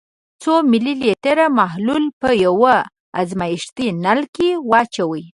څو 0.41 0.53
ملي 0.71 0.93
لیتره 1.03 1.45
محلول 1.59 2.03
په 2.21 2.29
یو 2.43 2.57
ازمیښتي 3.19 3.87
نل 4.03 4.21
کې 4.35 4.49
واچوئ. 4.69 5.23